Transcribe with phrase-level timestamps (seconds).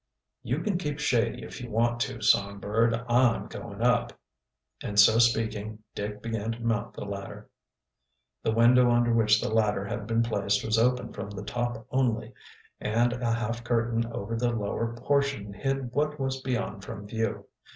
[0.41, 2.95] "You can keep shady if you want to, Songbird.
[3.07, 4.11] I'm going up,"
[4.81, 7.51] and so speaking Dick began to mount the ladder.
[8.41, 12.33] The window under which the ladder had been placed was open from the top only,
[12.79, 17.45] and a half curtain over the lower portion hid what was beyond from view.